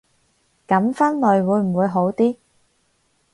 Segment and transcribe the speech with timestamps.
[0.67, 2.35] 噉分類會唔會好啲